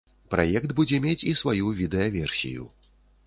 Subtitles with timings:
[0.33, 2.65] Праект будзе мець і сваю відэаверсію.